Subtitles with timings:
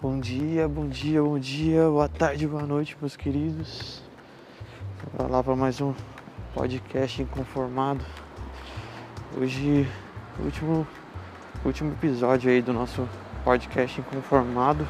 [0.00, 4.00] Bom dia, bom dia, bom dia, boa tarde, boa noite, meus queridos.
[5.12, 5.92] Bora lá para mais um
[6.54, 8.04] podcast inconformado.
[9.36, 9.88] Hoje,
[10.38, 10.86] último,
[11.64, 13.08] último episódio aí do nosso
[13.44, 14.86] podcast inconformado.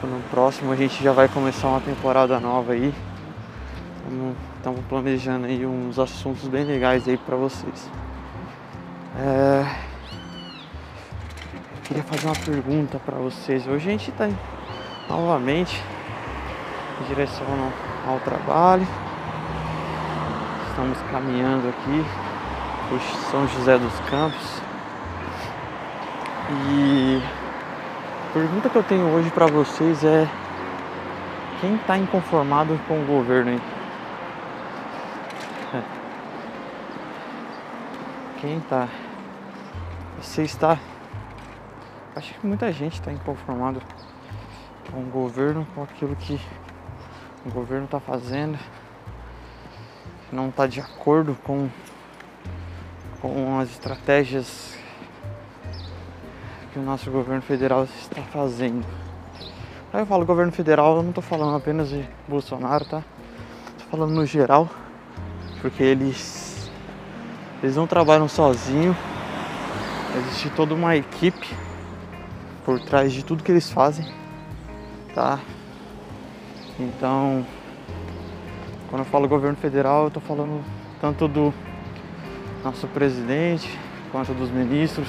[0.00, 2.94] No próximo a gente já vai começar uma temporada nova aí.
[4.58, 7.90] Estamos planejando aí uns assuntos bem legais aí para vocês.
[9.18, 9.95] É
[11.86, 13.64] queria fazer uma pergunta para vocês.
[13.66, 14.28] Hoje a gente está
[15.08, 15.80] novamente
[17.00, 17.46] em direção
[18.04, 18.86] ao trabalho.
[20.68, 22.04] Estamos caminhando aqui
[22.88, 23.00] por
[23.30, 24.60] São José dos Campos.
[26.50, 27.22] E
[28.30, 30.28] a pergunta que eu tenho hoje para vocês é
[31.60, 33.60] quem está inconformado com o governo?
[35.72, 35.82] É.
[38.40, 38.86] Quem está?
[40.20, 40.76] Você está
[42.16, 43.82] acho que muita gente está inconformado
[44.90, 46.40] com o governo, com aquilo que
[47.44, 48.58] o governo está fazendo,
[50.32, 51.68] não está de acordo com,
[53.20, 54.78] com as estratégias
[56.72, 58.86] que o nosso governo federal está fazendo.
[59.92, 63.04] Aí eu falo governo federal, eu não estou falando apenas de Bolsonaro, tá?
[63.76, 64.70] Estou falando no geral,
[65.60, 66.70] porque eles
[67.62, 68.96] eles não trabalham sozinhos,
[70.16, 71.65] existe toda uma equipe
[72.66, 74.04] por trás de tudo que eles fazem,
[75.14, 75.38] tá?
[76.80, 77.46] Então,
[78.90, 80.64] quando eu falo governo federal, eu tô falando
[81.00, 81.54] tanto do
[82.64, 83.78] nosso presidente,
[84.10, 85.06] quanto dos ministros,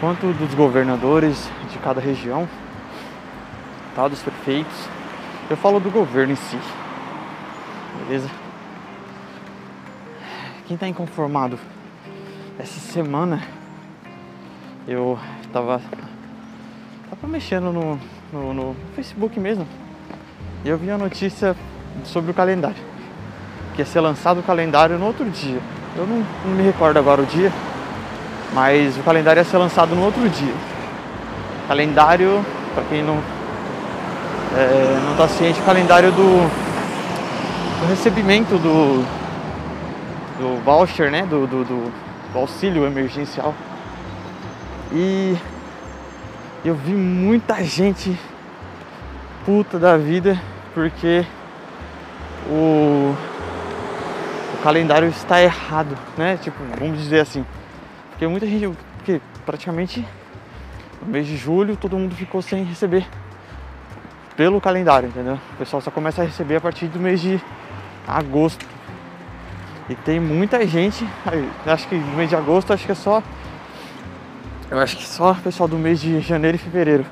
[0.00, 2.48] quanto dos governadores de cada região,
[3.94, 4.08] tá?
[4.08, 4.88] Dos prefeitos.
[5.48, 6.58] Eu falo do governo em si,
[8.00, 8.28] beleza?
[10.66, 11.56] Quem tá inconformado?
[12.58, 13.40] Essa semana
[14.88, 15.16] eu
[15.52, 15.80] tava
[17.10, 17.98] Tava mexendo no,
[18.30, 19.66] no, no Facebook mesmo.
[20.62, 21.56] E eu vi a notícia
[22.04, 22.76] sobre o calendário.
[23.74, 25.58] Que ia ser lançado o calendário no outro dia.
[25.96, 27.50] Eu não, não me recordo agora o dia.
[28.52, 30.52] Mas o calendário ia ser lançado no outro dia.
[31.66, 33.22] Calendário, para quem não
[34.54, 36.50] é, não está ciente, calendário do,
[37.80, 39.02] do recebimento do,
[40.38, 41.22] do voucher, né?
[41.22, 41.92] Do, do, do,
[42.32, 43.54] do auxílio emergencial.
[44.92, 45.36] E
[46.64, 48.18] eu vi muita gente
[49.44, 50.40] puta da vida
[50.74, 51.24] porque
[52.48, 53.14] o,
[54.54, 56.36] o calendário está errado, né?
[56.36, 57.44] Tipo, vamos dizer assim.
[58.10, 60.06] Porque muita gente, porque praticamente
[61.00, 63.06] no mês de julho todo mundo ficou sem receber
[64.36, 65.38] pelo calendário, entendeu?
[65.54, 67.40] O pessoal só começa a receber a partir do mês de
[68.06, 68.66] agosto.
[69.88, 71.08] E tem muita gente,
[71.66, 73.22] acho que no mês de agosto acho que é só
[74.70, 77.06] eu acho que só o pessoal do mês de janeiro e fevereiro.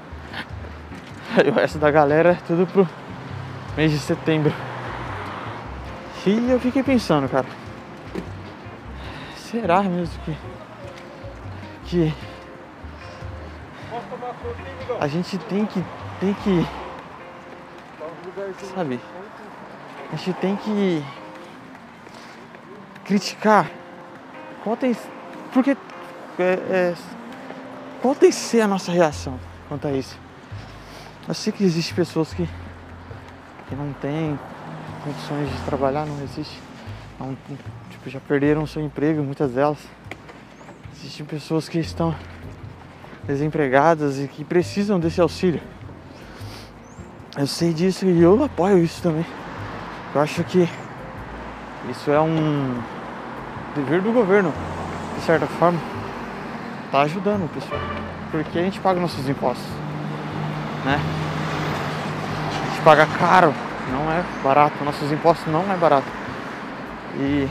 [1.44, 2.88] E o resto da galera é tudo pro
[3.76, 4.52] mês de setembro.
[6.26, 7.46] E eu fiquei pensando, cara.
[9.36, 10.36] Será mesmo que.
[11.84, 12.14] Que.
[15.00, 15.84] A gente tem que.
[16.18, 16.66] Tem que.
[18.74, 19.00] Sabe?
[20.12, 21.04] A gente tem que.
[23.04, 23.70] Criticar.
[24.64, 24.96] Qual tem.
[25.52, 25.76] Porque.
[26.38, 26.94] É, é,
[28.00, 30.18] qual tem que ser a nossa reação quanto a isso?
[31.26, 32.48] Eu sei que existem pessoas que,
[33.68, 34.38] que não têm
[35.02, 36.60] condições de trabalhar, não existe.
[37.18, 37.36] Não,
[37.90, 39.78] tipo, já perderam seu emprego, muitas delas.
[40.96, 42.14] Existem pessoas que estão
[43.24, 45.60] desempregadas e que precisam desse auxílio.
[47.36, 49.26] Eu sei disso e eu apoio isso também.
[50.14, 50.68] Eu acho que
[51.90, 52.80] isso é um
[53.74, 54.52] dever do governo,
[55.16, 55.78] de certa forma
[56.90, 57.80] tá ajudando o pessoal.
[58.30, 59.66] Porque a gente paga nossos impostos,
[60.84, 61.00] né?
[62.60, 63.54] A gente paga caro,
[63.90, 66.06] não é barato, nossos impostos não é barato.
[67.18, 67.48] E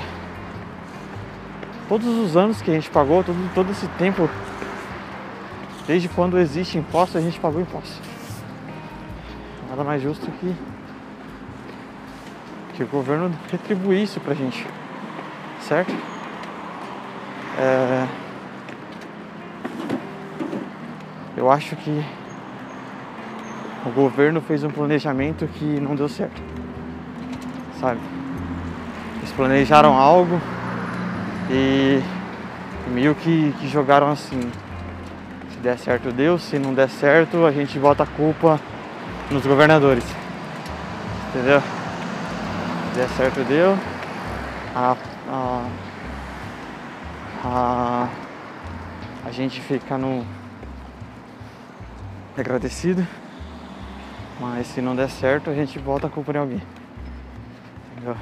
[1.88, 4.30] todos os anos que a gente pagou, todo, todo esse tempo,
[5.88, 8.02] desde quando existe imposto, a gente pagou imposto.
[9.70, 10.56] Nada mais justo que
[12.76, 14.68] que o governo retribui isso pra gente,
[15.62, 15.94] certo?
[17.58, 18.25] É...
[21.46, 22.04] Eu acho que
[23.86, 26.42] o governo fez um planejamento que não deu certo.
[27.80, 28.00] Sabe?
[29.18, 30.42] Eles planejaram algo
[31.52, 32.02] e
[32.88, 34.42] meio que, que jogaram assim.
[35.52, 36.40] Se der certo, deu.
[36.40, 38.60] Se não der certo, a gente bota a culpa
[39.30, 40.04] nos governadores.
[41.30, 41.62] Entendeu?
[41.62, 43.78] Se der certo, deu.
[44.76, 44.98] A,
[45.30, 45.68] a,
[47.44, 48.08] a,
[49.28, 50.26] a gente fica no,
[52.42, 53.06] agradecido.
[54.40, 56.62] Mas se não der certo, a gente volta a culpa em alguém.
[57.92, 58.16] Entendeu?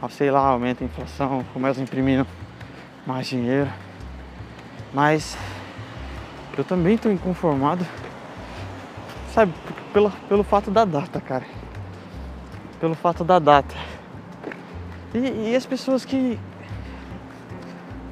[0.00, 2.26] Ah, sei lá, aumenta a inflação, começa imprimindo
[3.06, 3.70] mais dinheiro.
[4.92, 5.36] Mas
[6.56, 7.86] eu também estou inconformado,
[9.32, 9.52] sabe,
[9.92, 11.44] pelo, pelo fato da data, cara.
[12.80, 13.74] Pelo fato da data.
[15.14, 16.38] E, e as pessoas que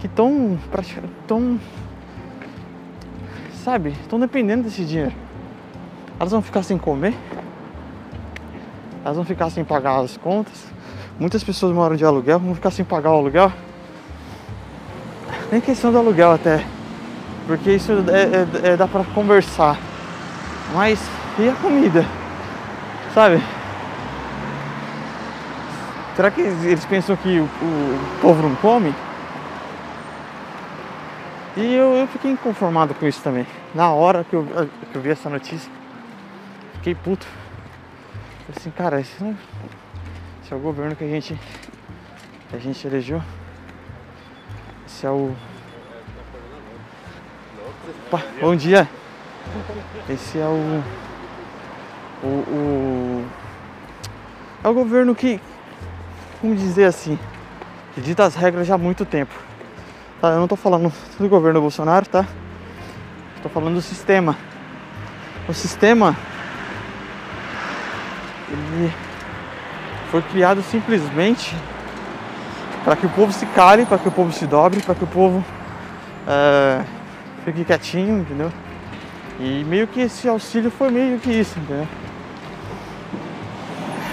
[0.00, 0.58] que estão
[1.26, 1.60] tão
[3.60, 5.12] sabe, estão dependendo desse dinheiro.
[6.18, 7.14] Elas vão ficar sem comer,
[9.04, 10.66] elas vão ficar sem pagar as contas.
[11.18, 13.52] Muitas pessoas moram de aluguel, vão ficar sem pagar o aluguel.
[15.52, 16.64] Nem questão do aluguel até,
[17.46, 19.78] porque isso é, é, é dá pra conversar.
[20.74, 21.00] Mas
[21.38, 22.04] e a comida?
[23.14, 23.42] Sabe?
[26.14, 28.94] Será que eles pensam que o, o povo não come?
[31.60, 33.46] E eu, eu, fiquei inconformado com isso também.
[33.74, 34.46] Na hora que eu,
[34.90, 35.70] que eu vi essa notícia,
[36.76, 37.26] fiquei puto.
[38.46, 39.36] Falei assim, cara, esse, não,
[40.42, 41.38] esse é o governo que a gente,
[42.48, 43.22] que a gente elegeu.
[44.86, 45.36] Esse é o.
[48.06, 48.88] Opa, bom dia!
[50.08, 50.82] Esse é o,
[52.22, 53.26] o, o.
[54.64, 55.38] É o governo que.
[56.40, 57.18] Como dizer assim?
[57.94, 59.49] Que dita as regras já há muito tempo.
[60.20, 62.26] Tá, eu não tô falando do governo Bolsonaro, tá?
[63.42, 64.36] Tô falando do sistema.
[65.48, 66.14] O sistema
[68.50, 68.92] ele
[70.10, 71.56] foi criado simplesmente
[72.84, 75.06] para que o povo se cale, para que o povo se dobre, para que o
[75.06, 75.42] povo
[76.28, 76.84] é,
[77.46, 78.52] fique quietinho, entendeu?
[79.38, 81.88] E meio que esse auxílio foi meio que isso, entendeu?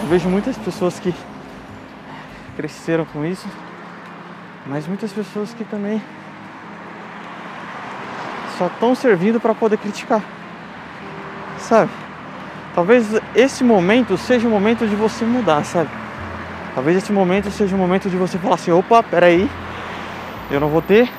[0.04, 1.14] Eu vejo muitas pessoas que
[2.56, 3.46] cresceram com isso
[4.68, 6.02] mas muitas pessoas que também
[8.58, 10.22] só estão servindo para poder criticar.
[11.60, 11.92] Sabe?
[12.76, 15.90] Talvez esse momento seja o momento de você mudar, sabe?
[16.76, 19.50] Talvez esse momento seja o momento de você falar assim, opa, peraí,
[20.52, 21.10] eu não vou ter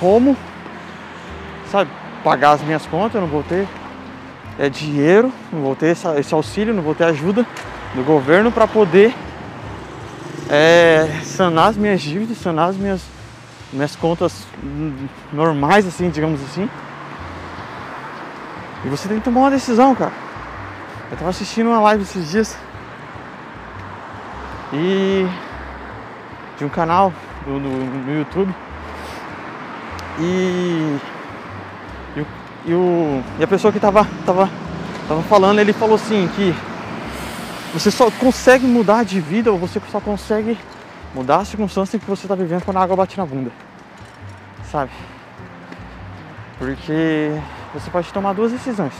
[0.00, 0.36] como,
[1.70, 1.90] sabe,
[2.24, 3.68] pagar as minhas contas, eu não vou ter
[4.58, 7.46] é, dinheiro, não vou ter esse auxílio, não vou ter ajuda
[7.94, 9.14] do governo para poder
[10.54, 13.00] é, sanar as minhas dívidas, sanar as minhas,
[13.72, 14.46] minhas contas
[15.32, 16.68] normais, assim, digamos assim.
[18.84, 20.12] E você tem que tomar uma decisão, cara.
[21.10, 22.54] Eu tava assistindo uma live esses dias
[24.74, 25.26] e
[26.58, 27.10] de um canal
[27.46, 28.54] do, no, no YouTube
[30.18, 30.98] e,
[32.14, 32.26] e, o,
[32.66, 34.50] e, o, e a pessoa que tava, tava,
[35.08, 36.54] tava falando, ele falou assim que
[37.72, 40.58] você só consegue mudar de vida ou você só consegue
[41.14, 43.50] mudar a circunstância que você está vivendo quando a água bate na bunda.
[44.70, 44.90] Sabe?
[46.58, 47.30] Porque
[47.72, 48.92] você pode tomar duas decisões.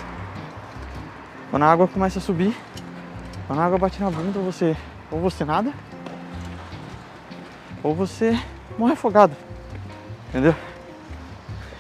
[1.51, 2.57] Quando a água começa a subir,
[3.47, 4.77] quando a água bate na bunda, você
[5.11, 5.73] ou você nada,
[7.83, 8.39] ou você
[8.79, 9.37] morre afogado.
[10.31, 10.55] Entendeu?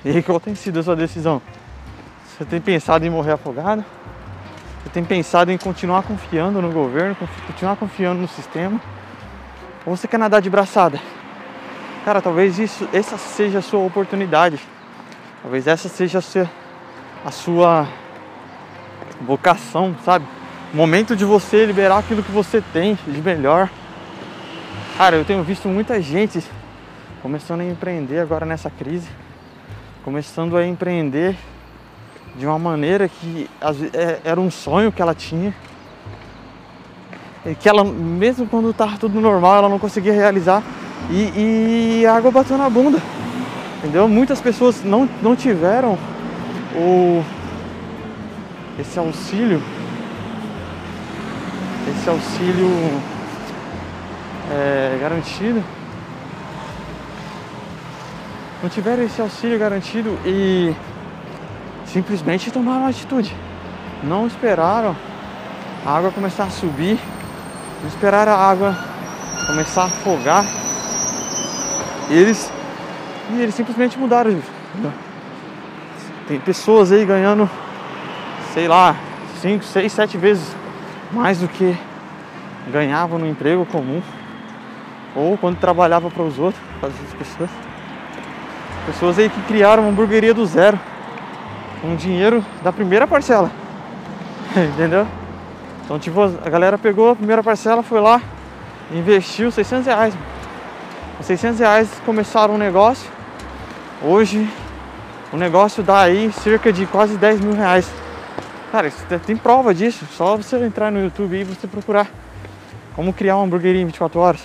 [0.04, 1.40] E qual tem sido a sua decisão?
[2.26, 3.82] Você tem pensado em morrer afogado?
[4.82, 8.80] Você tem pensado em continuar confiando no governo, continuar confiando no sistema?
[9.86, 11.00] Ou você quer nadar de braçada?
[12.04, 14.58] Cara, talvez isso, essa seja a sua oportunidade.
[15.40, 16.50] Talvez essa seja a sua,
[17.24, 17.88] a sua
[19.20, 20.26] vocação, sabe?
[20.74, 23.70] Momento de você liberar aquilo que você tem de melhor.
[24.96, 26.42] Cara, eu tenho visto muita gente
[27.22, 29.08] começando a empreender agora nessa crise,
[30.04, 31.36] começando a empreender
[32.36, 33.48] de uma maneira que
[33.92, 35.54] é, era um sonho que ela tinha.
[37.44, 40.62] E que ela, mesmo quando estava tudo normal, ela não conseguia realizar.
[41.10, 42.98] E, e, a água bateu na bunda.
[43.78, 44.08] Entendeu?
[44.08, 45.98] Muitas pessoas não, não tiveram
[46.74, 47.22] o,
[48.78, 49.60] esse auxílio.
[51.90, 52.68] Esse auxílio
[54.52, 55.62] é, garantido.
[58.62, 60.72] Não tiveram esse auxílio garantido e
[61.92, 63.34] simplesmente tomaram atitude.
[64.02, 64.96] Não esperaram
[65.84, 66.98] a água começar a subir,
[67.80, 68.76] não esperaram a água
[69.46, 70.44] começar a afogar.
[72.10, 72.50] E eles,
[73.30, 74.40] e eles simplesmente mudaram.
[76.26, 77.48] Tem pessoas aí ganhando,
[78.54, 78.96] sei lá,
[79.40, 80.56] 5, 6, 7 vezes
[81.12, 81.76] mais do que
[82.72, 84.02] ganhavam no emprego comum.
[85.14, 87.50] Ou quando trabalhava para os outros, para as pessoas.
[88.86, 90.78] Pessoas aí que criaram uma hamburgueria do zero
[91.82, 93.50] com dinheiro da primeira parcela.
[94.56, 95.06] Entendeu?
[95.84, 98.22] Então, tipo, a galera pegou a primeira parcela, foi lá,
[98.90, 100.14] investiu 600 reais.
[101.18, 103.10] Com 600 reais começaram um negócio.
[104.00, 104.48] Hoje,
[105.32, 107.90] O negócio dá aí cerca de quase 10 mil reais.
[108.70, 110.04] Cara, isso tem prova disso.
[110.12, 112.06] Só você entrar no YouTube e você procurar
[112.94, 114.42] como criar uma hamburgueria em 24 horas.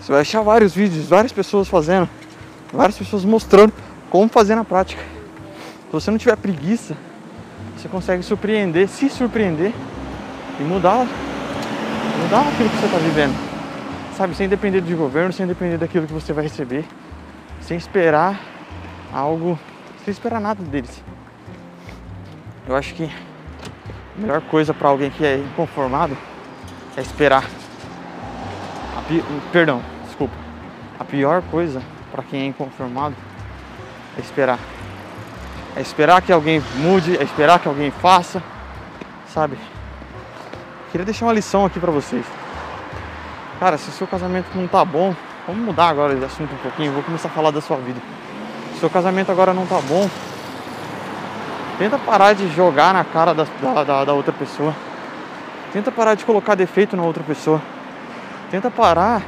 [0.00, 2.08] Você vai achar vários vídeos, várias pessoas fazendo,
[2.72, 3.72] várias pessoas mostrando
[4.10, 5.00] como fazer na prática.
[5.92, 6.96] Se você não tiver preguiça,
[7.76, 9.74] você consegue surpreender, se surpreender
[10.58, 11.06] e mudar,
[12.22, 13.34] mudar aquilo que você está vivendo.
[14.16, 16.86] Sabe, sem depender de governo, sem depender daquilo que você vai receber,
[17.60, 18.40] sem esperar
[19.12, 19.58] algo,
[20.02, 21.04] sem esperar nada deles.
[22.66, 26.16] Eu acho que a melhor coisa para alguém que é inconformado
[26.96, 27.44] é esperar.
[29.06, 29.22] Pi...
[29.52, 30.34] Perdão, desculpa.
[30.98, 33.14] A pior coisa para quem é inconformado
[34.16, 34.58] é esperar.
[35.74, 38.42] É esperar que alguém mude, é esperar que alguém faça,
[39.32, 39.56] sabe?
[40.90, 42.24] Queria deixar uma lição aqui para vocês.
[43.58, 45.14] Cara, se o seu casamento não tá bom,
[45.46, 48.00] vamos mudar agora de assunto um pouquinho, vou começar a falar da sua vida.
[48.72, 50.10] Se o seu casamento agora não tá bom,
[51.78, 53.46] tenta parar de jogar na cara da,
[53.84, 54.74] da, da outra pessoa.
[55.72, 57.62] Tenta parar de colocar defeito na outra pessoa.
[58.50, 59.22] Tenta parar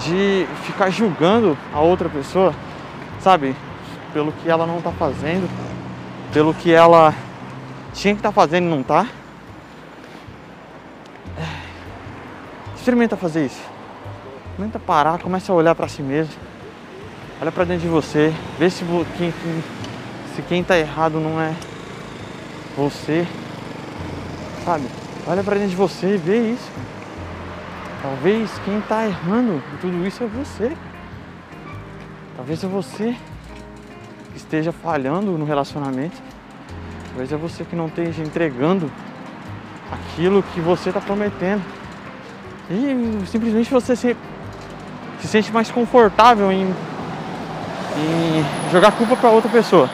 [0.00, 2.54] de ficar julgando a outra pessoa,
[3.20, 3.54] sabe?
[4.14, 5.50] Pelo que ela não tá fazendo,
[6.32, 7.12] pelo que ela
[7.92, 9.06] tinha que estar tá fazendo e não tá.
[12.76, 13.60] Experimenta fazer isso.
[14.46, 16.32] Experimenta parar, começa a olhar para si mesmo.
[17.42, 18.84] Olha para dentro de você, vê se
[19.18, 19.34] quem,
[20.34, 21.52] se quem tá errado não é
[22.76, 23.26] você,
[24.64, 24.86] sabe?
[25.26, 26.70] Olha pra dentro de você e vê isso.
[28.00, 30.76] Talvez quem está errando em tudo isso é você.
[32.36, 33.16] Talvez é você
[34.54, 36.16] esteja falhando no relacionamento.
[37.08, 38.90] Talvez é você que não esteja entregando
[39.90, 41.62] aquilo que você está prometendo.
[42.70, 44.16] E simplesmente você se,
[45.20, 46.64] se sente mais confortável em,
[47.96, 49.90] em jogar culpa para outra pessoa.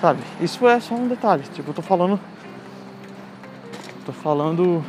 [0.00, 0.20] Sabe?
[0.40, 1.44] Isso é só um detalhe.
[1.54, 2.18] Tipo, eu tô falando
[4.04, 4.84] Tô falando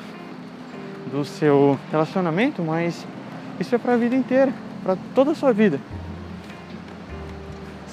[1.11, 3.05] do seu relacionamento, mas
[3.59, 5.79] isso é pra vida inteira, pra toda a sua vida.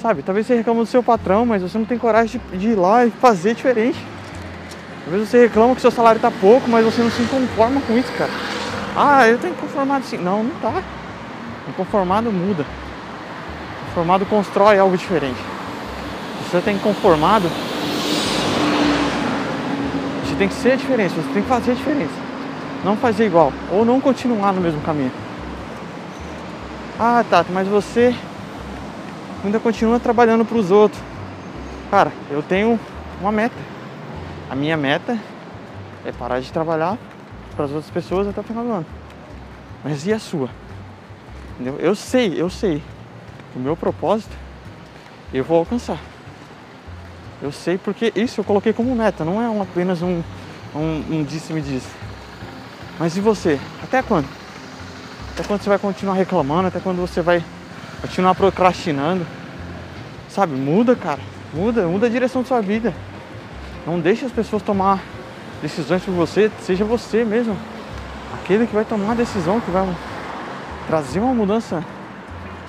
[0.00, 2.75] Sabe, talvez você reclama do seu patrão, mas você não tem coragem de, de ir
[2.75, 3.99] lá e fazer diferente.
[5.04, 8.12] Talvez você reclama que seu salário tá pouco, mas você não se conforma com isso,
[8.12, 8.30] cara.
[8.97, 10.16] Ah, eu tenho conformado assim.
[10.16, 10.83] Não, não tá.
[11.76, 12.64] Conformado muda.
[13.87, 15.38] Conformado constrói algo diferente.
[16.49, 17.49] Você tem conformado,
[20.40, 22.14] tem que ser a diferença, você tem que fazer diferença.
[22.83, 25.12] Não fazer igual, ou não continuar no mesmo caminho.
[26.99, 28.14] Ah, Tato, mas você
[29.44, 31.00] ainda continua trabalhando para os outros.
[31.90, 32.78] Cara, eu tenho
[33.20, 33.56] uma meta.
[34.49, 35.18] A minha meta
[36.04, 36.99] é parar de trabalhar
[37.54, 38.87] para as outras pessoas até o final do ano.
[39.85, 40.49] Mas e a sua?
[41.54, 41.76] Entendeu?
[41.78, 42.82] Eu sei, eu sei.
[43.54, 44.35] O meu propósito
[45.32, 45.99] eu vou alcançar.
[47.42, 50.23] Eu sei porque isso eu coloquei como meta, não é um, apenas um,
[50.75, 51.88] um, um disse-me disse.
[52.99, 53.59] Mas e você?
[53.82, 54.28] Até quando?
[55.32, 56.68] Até quando você vai continuar reclamando?
[56.68, 57.42] Até quando você vai
[58.00, 59.26] continuar procrastinando?
[60.28, 61.21] Sabe, muda, cara.
[61.52, 62.95] Muda, muda a direção da sua vida.
[63.87, 65.00] Não deixe as pessoas tomar
[65.61, 67.57] decisões por você, seja você mesmo.
[68.35, 69.87] Aquele que vai tomar a decisão, que vai
[70.87, 71.85] trazer uma mudança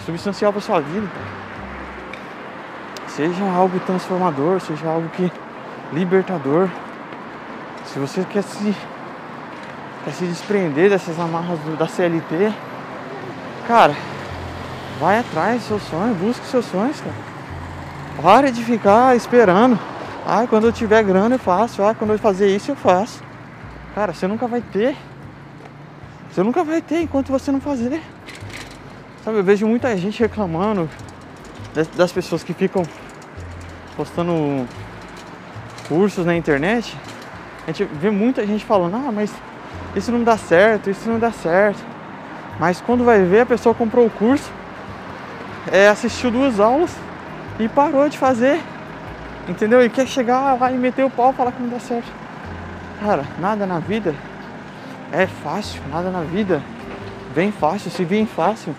[0.05, 1.07] substancial para sua vida.
[3.07, 5.31] Seja algo transformador, seja algo que
[5.93, 6.69] libertador.
[7.85, 8.75] Se você quer se
[10.03, 12.51] quer se desprender dessas amarras do, da CLT,
[13.67, 13.95] cara,
[15.01, 17.15] vai atrás do seu sonho, busque seus sonhos, cara.
[18.21, 19.77] Pare de ficar esperando.
[20.27, 21.81] Ah, quando eu tiver grana eu faço.
[21.81, 23.23] Ah, quando eu fazer isso eu faço.
[23.95, 24.95] Cara, você nunca vai ter.
[26.31, 27.99] Você nunca vai ter enquanto você não fazer.
[29.25, 30.87] Sabe, eu vejo muita gente reclamando
[31.95, 32.83] das pessoas que ficam
[33.95, 34.67] postando
[35.87, 36.97] cursos na internet,
[37.67, 39.31] a gente vê muita gente falando, ah, mas
[39.95, 41.79] isso não dá certo, isso não dá certo.
[42.59, 44.51] Mas quando vai ver, a pessoa comprou o curso,
[45.71, 46.95] é, assistiu duas aulas
[47.59, 48.61] e parou de fazer.
[49.47, 49.83] Entendeu?
[49.83, 52.11] E quer chegar lá e meter o pau e falar que não dá certo.
[52.99, 54.15] Cara, nada na vida
[55.11, 56.61] é fácil, nada na vida
[57.33, 57.89] vem fácil.
[57.91, 58.75] Se vem fácil,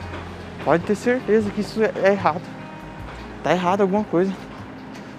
[0.64, 2.42] pode ter certeza que isso é errado.
[3.42, 4.32] Tá errado alguma coisa.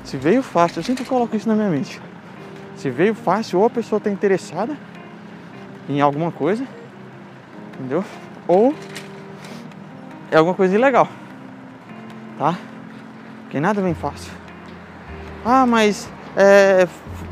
[0.04, 2.02] Se veio fácil, eu sempre coloco isso na minha mente.
[2.76, 4.76] Se veio fácil, ou a pessoa está interessada
[5.88, 6.66] em alguma coisa,
[7.74, 8.04] entendeu?
[8.48, 8.74] Ou
[10.32, 11.08] é alguma coisa ilegal,
[12.38, 12.56] tá?
[13.44, 14.32] Porque nada vem fácil.
[15.46, 16.88] Ah, mas é,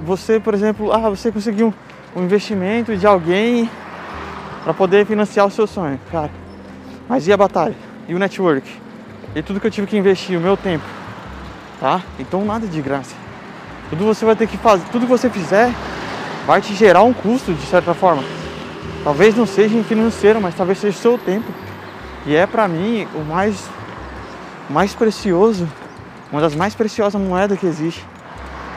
[0.05, 1.73] você, por exemplo, ah, você conseguiu
[2.15, 3.69] um investimento de alguém
[4.63, 6.29] para poder financiar o seu sonho, cara.
[7.07, 7.75] Mas e a batalha?
[8.07, 8.69] E o network?
[9.33, 10.83] E tudo que eu tive que investir, o meu tempo,
[11.79, 12.01] tá?
[12.19, 13.15] Então nada de graça.
[13.89, 15.71] Tudo você vai ter que fazer, tudo que você fizer
[16.45, 18.23] vai te gerar um custo de certa forma.
[19.03, 21.51] Talvez não seja em financeiro, mas talvez seja o seu tempo.
[22.25, 23.69] E é para mim o mais
[24.69, 25.67] mais precioso,
[26.31, 28.05] uma das mais preciosas moedas que existe.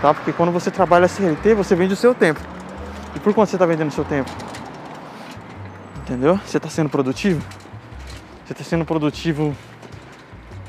[0.03, 0.13] Tá?
[0.13, 2.41] Porque quando você trabalha CLT, você vende o seu tempo.
[3.15, 4.31] E por quanto você está vendendo o seu tempo?
[5.99, 6.39] Entendeu?
[6.45, 7.41] Você está sendo produtivo?
[8.45, 9.57] Você está sendo produtivo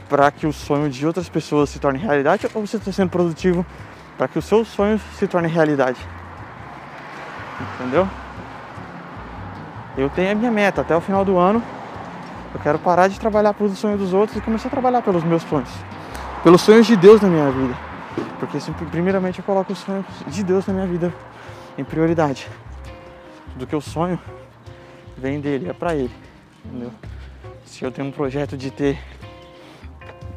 [0.08, 3.66] para que o sonho de outras pessoas se torne realidade ou você está sendo produtivo
[4.18, 6.00] para que o seu sonho se torne realidade?
[7.76, 8.08] Entendeu?
[9.98, 11.62] Eu tenho a minha meta até o final do ano.
[12.56, 15.44] Eu quero parar de trabalhar pelos sonhos dos outros e começar a trabalhar pelos meus
[15.44, 15.70] sonhos.
[16.42, 17.78] Pelos sonhos de Deus na minha vida.
[18.40, 18.58] Porque
[18.90, 21.14] primeiramente eu coloco os sonhos de Deus na minha vida
[21.78, 22.48] em prioridade.
[23.58, 24.18] Do que o sonho
[25.18, 26.16] vem dele, é para ele.
[26.64, 26.92] Entendeu?
[27.66, 28.98] Se eu tenho um projeto de ter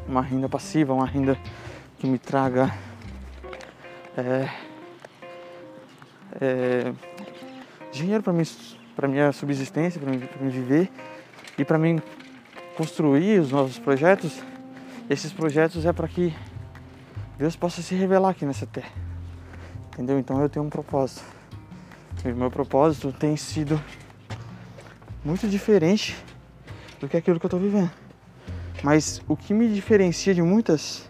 [0.05, 1.37] uma renda passiva, uma renda
[1.99, 2.69] que me traga
[4.17, 4.49] é,
[6.41, 6.93] é,
[7.93, 8.33] dinheiro para
[8.93, 10.91] para minha subsistência, para me viver
[11.59, 12.01] e para mim
[12.77, 14.41] construir os novos projetos,
[15.09, 16.33] esses projetos é para que
[17.37, 18.91] Deus possa se revelar aqui nessa terra.
[19.91, 20.17] Entendeu?
[20.17, 21.21] Então eu tenho um propósito.
[22.23, 23.81] E meu propósito tem sido
[25.23, 26.15] muito diferente
[26.97, 27.91] do que aquilo que eu estou vivendo.
[28.81, 31.09] Mas o que me diferencia de muitas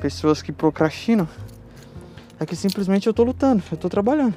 [0.00, 1.28] pessoas que procrastinam
[2.40, 4.34] é que simplesmente eu estou lutando, eu estou trabalhando.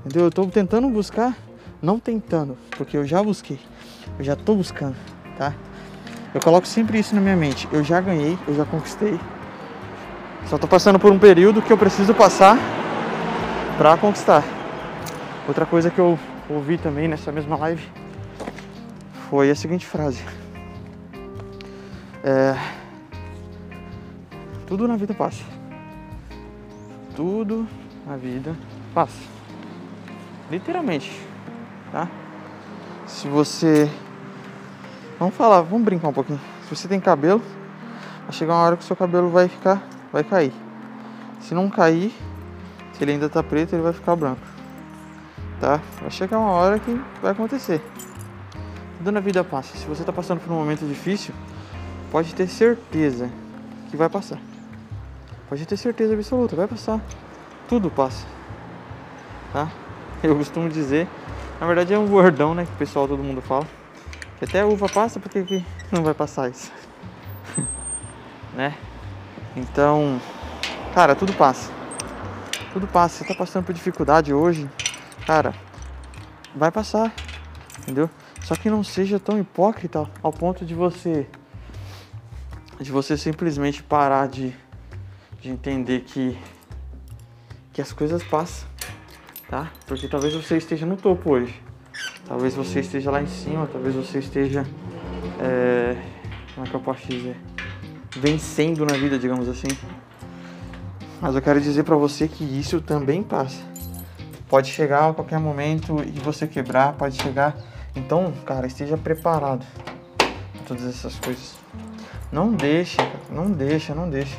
[0.00, 0.22] Entendeu?
[0.22, 1.36] Eu estou tentando buscar,
[1.82, 3.58] não tentando, porque eu já busquei,
[4.18, 4.96] eu já estou buscando,
[5.36, 5.52] tá?
[6.34, 7.68] Eu coloco sempre isso na minha mente.
[7.72, 9.18] Eu já ganhei, eu já conquistei.
[10.46, 12.58] Só estou passando por um período que eu preciso passar
[13.78, 14.44] para conquistar.
[15.48, 17.82] Outra coisa que eu ouvi também nessa mesma live
[19.28, 20.22] foi a seguinte frase:
[22.22, 22.54] é,
[24.66, 25.42] tudo na vida passa.
[27.14, 27.66] Tudo
[28.06, 28.54] na vida
[28.92, 29.20] passa.
[30.50, 31.10] Literalmente,
[31.90, 32.08] tá?
[33.06, 33.90] Se você.
[35.18, 36.40] Vamos falar, vamos brincar um pouquinho.
[36.64, 37.40] Se você tem cabelo,
[38.24, 39.82] vai chegar uma hora que o seu cabelo vai ficar.
[40.12, 40.52] vai cair.
[41.40, 42.12] Se não cair,
[42.92, 44.40] se ele ainda tá preto, ele vai ficar branco.
[45.60, 45.80] Tá?
[46.00, 47.80] Vai chegar uma hora que vai acontecer.
[48.98, 49.76] Tudo na vida passa.
[49.76, 51.32] Se você tá passando por um momento difícil,
[52.10, 53.30] pode ter certeza
[53.90, 54.38] que vai passar.
[55.48, 57.00] Pode ter certeza absoluta, vai passar.
[57.68, 58.26] Tudo passa.
[59.52, 59.70] Tá?
[60.22, 61.06] Eu costumo dizer,
[61.60, 63.66] na verdade é um bordão, né, que o pessoal todo mundo fala.
[64.38, 66.70] Que até a uva passa, porque que não vai passar isso?
[68.54, 68.76] né?
[69.56, 70.20] Então,
[70.94, 71.72] cara, tudo passa.
[72.72, 73.18] Tudo passa.
[73.18, 74.68] Você tá passando por dificuldade hoje,
[75.26, 75.54] cara,
[76.54, 77.12] vai passar.
[77.80, 78.10] Entendeu?
[78.42, 81.26] Só que não seja tão hipócrita ao ponto de você
[82.80, 84.54] de você simplesmente parar de,
[85.40, 86.38] de entender que,
[87.72, 88.68] que as coisas passam,
[89.48, 89.70] tá?
[89.86, 91.60] Porque talvez você esteja no topo hoje,
[92.26, 94.66] talvez você esteja lá em cima, talvez você esteja,
[95.40, 95.96] é,
[96.54, 97.36] como é que eu posso dizer,
[98.16, 99.68] vencendo na vida, digamos assim.
[101.20, 103.62] Mas eu quero dizer para você que isso também passa.
[104.48, 107.56] Pode chegar a qualquer momento e você quebrar, pode chegar.
[107.94, 109.66] Então, cara, esteja preparado
[110.18, 111.54] para todas essas coisas.
[112.30, 112.98] Não deixe,
[113.30, 114.36] não deixa, não deixe.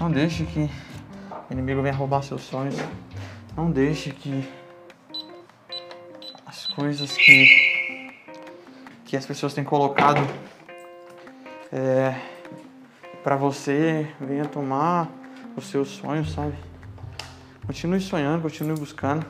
[0.00, 0.68] Não deixe que
[1.48, 2.74] o inimigo venha roubar seus sonhos.
[3.58, 4.48] Não deixe que
[6.46, 8.14] as coisas que,
[9.04, 10.20] que as pessoas têm colocado
[11.72, 12.14] é,
[13.24, 15.10] para você venha tomar
[15.56, 16.54] os seus sonhos, sabe?
[17.66, 19.26] Continue sonhando, continue buscando.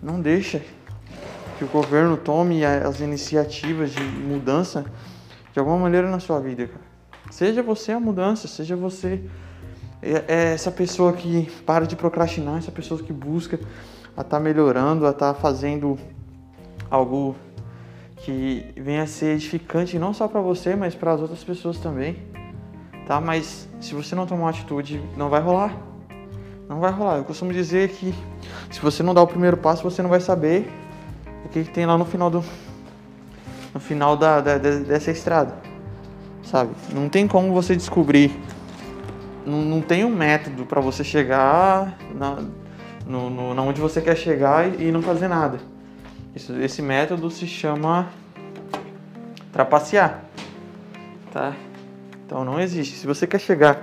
[0.00, 0.62] Não deixe
[1.58, 4.86] que o governo tome as iniciativas de mudança
[5.52, 6.84] de alguma maneira na sua vida, cara.
[7.32, 9.28] Seja você a mudança, seja você
[10.02, 13.56] é, é essa pessoa que para de procrastinar, essa pessoa que busca
[14.16, 15.98] a estar tá melhorando, a estar tá fazendo
[16.90, 17.36] algo
[18.18, 22.16] que venha a ser edificante não só para você, mas para as outras pessoas também.
[23.06, 23.20] Tá?
[23.20, 25.76] Mas se você não tomar uma atitude, não vai rolar.
[26.68, 27.18] Não vai rolar.
[27.18, 28.12] Eu costumo dizer que
[28.70, 30.68] se você não dá o primeiro passo, você não vai saber
[31.44, 32.44] o que, que tem lá no final do
[33.72, 35.66] no final da, da dessa estrada
[36.46, 36.70] sabe?
[36.92, 38.32] Não tem como você descobrir,
[39.46, 42.42] não, não tem um método para você chegar na,
[43.06, 45.58] no, no, na onde você quer chegar e, e não fazer nada.
[46.34, 48.08] Isso, esse método se chama
[49.52, 50.24] trapacear,
[51.32, 51.54] tá?
[52.26, 52.96] Então não existe.
[52.96, 53.80] Se você quer chegar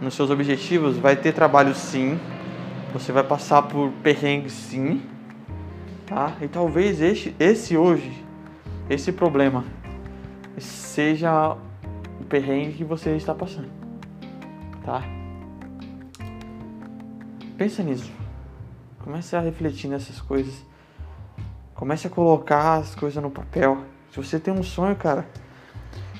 [0.00, 2.18] nos seus objetivos, vai ter trabalho sim,
[2.92, 5.00] você vai passar por perrengues sim,
[6.06, 6.32] tá?
[6.42, 8.12] E talvez esse, esse hoje,
[8.90, 9.64] esse problema,
[10.58, 11.56] seja
[12.20, 13.68] o perrengue que você está passando,
[14.86, 15.02] tá?
[17.58, 18.10] Pensa nisso.
[19.02, 20.54] Comece a refletir nessas coisas.
[21.74, 23.78] Comece a colocar as coisas no papel.
[24.10, 25.26] Se você tem um sonho, cara,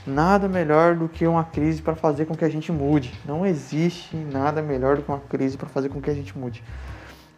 [0.06, 3.14] nada melhor do que uma crise para fazer com que a gente mude.
[3.24, 6.62] Não existe nada melhor do que uma crise para fazer com que a gente mude.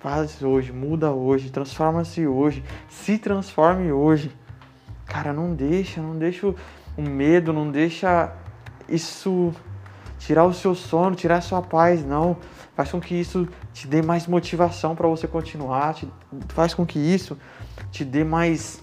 [0.00, 4.32] Faz hoje, muda hoje, transforma-se hoje, se transforme hoje.
[5.04, 6.54] Cara, não deixa, não deixa
[6.96, 8.32] o medo, não deixa
[8.88, 9.52] isso
[10.18, 12.36] tirar o seu sono, tirar a sua paz, não.
[12.74, 16.08] Faz com que isso te dê mais motivação para você continuar, te,
[16.48, 17.36] faz com que isso
[17.90, 18.80] te dê mais,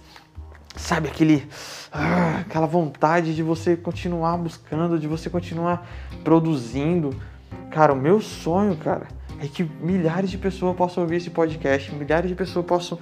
[0.75, 1.47] sabe, aquele,
[1.91, 5.87] ah, aquela vontade de você continuar buscando, de você continuar
[6.23, 7.15] produzindo.
[7.71, 9.07] Cara, o meu sonho, cara,
[9.39, 12.99] é que milhares de pessoas possam ouvir esse podcast, milhares de pessoas possam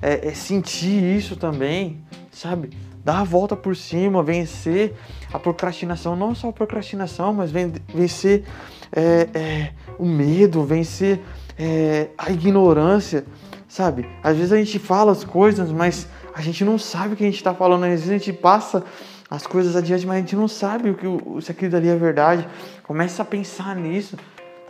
[0.00, 2.70] é, é, sentir isso também, sabe?
[3.04, 4.94] Dar a volta por cima, vencer
[5.32, 8.44] a procrastinação, não só a procrastinação, mas vencer
[8.92, 11.20] é, é, o medo, vencer
[11.58, 13.24] é, a ignorância,
[13.68, 14.08] sabe?
[14.22, 17.26] Às vezes a gente fala as coisas, mas a gente não sabe o que a
[17.26, 18.84] gente está falando, às vezes a gente passa
[19.28, 21.06] as coisas adiante, mas a gente não sabe o que,
[21.42, 22.46] se aquilo dali é verdade.
[22.84, 24.16] Começa a pensar nisso,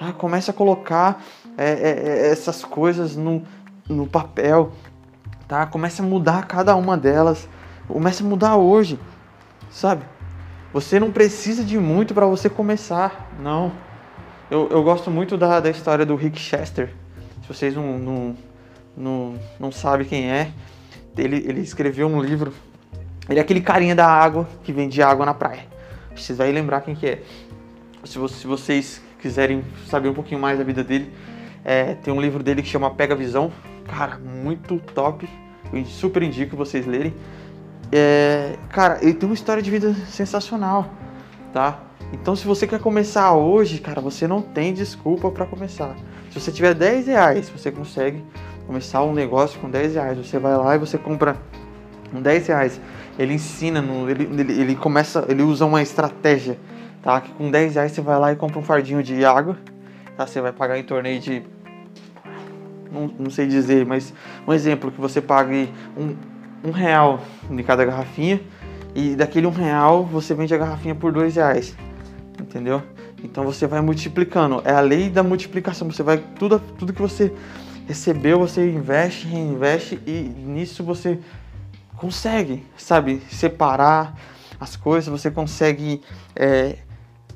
[0.03, 0.13] Tá?
[0.13, 1.23] Começa a colocar
[1.57, 3.41] é, é, é, essas coisas no,
[3.89, 4.73] no papel.
[5.47, 5.65] Tá?
[5.65, 7.49] Começa a mudar cada uma delas.
[7.93, 8.99] Começa a mudar hoje.
[9.71, 10.03] Sabe?
[10.73, 13.31] Você não precisa de muito para você começar.
[13.39, 13.71] Não.
[14.51, 16.95] Eu, eu gosto muito da, da história do Rick Chester.
[17.43, 18.37] Se vocês não, não,
[18.97, 20.51] não, não sabem quem é,
[21.19, 22.55] ele, ele escreveu um livro.
[23.29, 25.67] Ele é aquele carinha da água que vende água na praia.
[26.17, 27.23] Vocês vão lembrar quem que é.
[28.05, 31.13] Se, se vocês quiserem saber um pouquinho mais da vida dele,
[31.63, 33.53] é, tem um livro dele que chama Pega Visão.
[33.87, 35.29] Cara, muito top.
[35.71, 37.13] Eu super indico vocês lerem.
[37.93, 40.91] É, cara, ele tem uma história de vida sensacional,
[41.53, 41.79] tá?
[42.13, 45.95] Então, se você quer começar hoje, cara, você não tem desculpa para começar.
[46.31, 48.25] Se você tiver 10 reais, você consegue
[48.67, 50.19] começar um negócio com 10 reais.
[50.19, 51.37] Você vai lá e você compra
[52.11, 52.81] com 10 reais.
[53.19, 56.59] Ele ensina, ele, ele, ele começa, ele usa uma estratégia
[57.03, 57.21] tá?
[57.21, 59.59] Que com 10 reais você vai lá e compra um fardinho de água,
[60.17, 60.27] tá?
[60.27, 61.43] Você vai pagar em torno aí de.
[62.91, 64.15] Não, não sei dizer, mas
[64.47, 66.15] um exemplo que você pague um,
[66.65, 67.21] um real
[67.51, 68.41] de cada garrafinha
[68.95, 71.77] e daquele um real você vende a garrafinha por dois reais,
[72.41, 72.83] entendeu?
[73.23, 75.91] Então você vai multiplicando, é a lei da multiplicação.
[75.91, 77.33] Você vai tudo, tudo que você
[77.87, 81.19] recebeu, você investe, reinveste e nisso você
[81.97, 84.17] consegue, sabe, separar
[84.59, 86.01] as coisas, você consegue
[86.35, 86.79] é,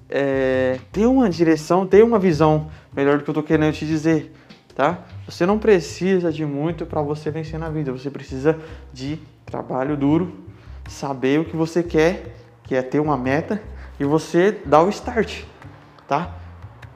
[0.08, 4.32] é, ter uma direção, ter uma visão melhor do que eu estou querendo te dizer,
[4.74, 4.98] tá?
[5.26, 7.90] Você não precisa de muito para você vencer na vida.
[7.90, 8.58] Você precisa
[8.92, 10.32] de trabalho duro,
[10.88, 13.60] saber o que você quer, que é ter uma meta
[13.98, 15.42] e você dar o start,
[16.06, 16.36] tá?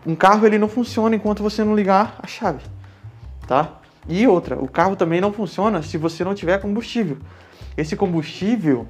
[0.06, 2.62] Um carro ele não funciona enquanto você não ligar a chave,
[3.46, 3.80] tá?
[4.08, 7.18] E outra, o carro também não funciona se você não tiver combustível.
[7.76, 8.86] Esse combustível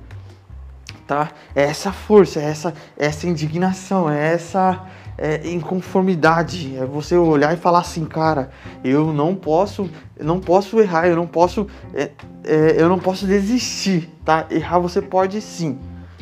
[1.11, 1.31] tá?
[1.57, 4.87] É essa força, é essa, é essa indignação, é essa
[5.21, 6.75] é, inconformidade.
[6.77, 8.51] É você olhar e falar assim, cara,
[8.83, 12.11] eu não posso, não posso errar, eu não posso, é,
[12.43, 14.47] é, eu não posso desistir, tá?
[14.51, 15.79] Errar você pode sim,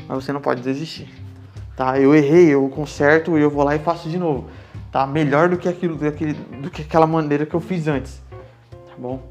[0.09, 1.09] mas você não pode desistir,
[1.77, 1.99] tá?
[1.99, 4.49] Eu errei, eu conserto, eu vou lá e faço de novo,
[4.91, 5.07] tá?
[5.07, 8.21] Melhor do que aquilo, do que, do que aquela maneira que eu fiz antes,
[8.71, 9.23] tá bom?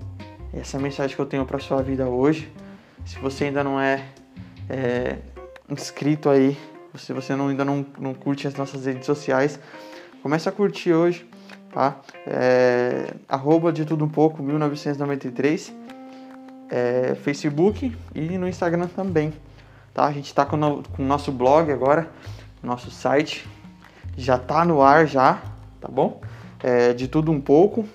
[0.53, 2.49] Essa é a mensagem que eu tenho para sua vida hoje.
[3.05, 4.03] Se você ainda não é,
[4.69, 5.17] é
[5.69, 6.57] inscrito aí,
[6.95, 9.59] se você não, ainda não, não curte as nossas redes sociais,
[10.21, 11.27] comece a curtir hoje,
[11.73, 11.97] tá?
[12.25, 15.73] É, arroba de tudo um pouco, 1993,
[16.69, 19.33] é, Facebook e no Instagram também,
[19.93, 20.05] tá?
[20.05, 22.09] A gente tá com, no, com o nosso blog agora,
[22.61, 23.47] nosso site,
[24.15, 25.41] já tá no ar já,
[25.79, 26.21] tá bom?
[26.63, 27.87] É, de tudo um pouco,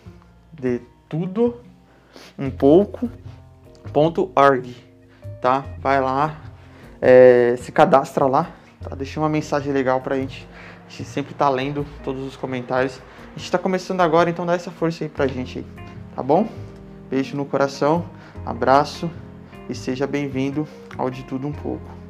[0.52, 1.60] de tudo
[2.38, 3.10] um pouco,
[3.92, 4.74] ponto org,
[5.40, 5.64] tá?
[5.80, 6.40] Vai lá,
[7.00, 8.50] é, se cadastra lá,
[8.82, 8.94] tá?
[8.94, 10.46] Deixa uma mensagem legal pra gente.
[10.86, 13.00] A gente sempre tá lendo todos os comentários.
[13.34, 15.66] A gente tá começando agora, então dá essa força aí pra gente aí,
[16.14, 16.46] tá bom?
[17.08, 18.04] Beijo no coração,
[18.44, 19.10] abraço
[19.68, 20.66] e seja bem-vindo
[20.98, 22.01] ao De Tudo Um Pouco.